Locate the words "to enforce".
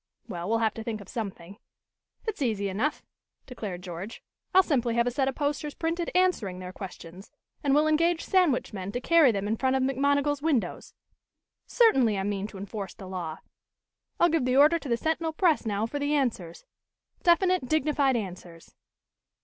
12.47-12.95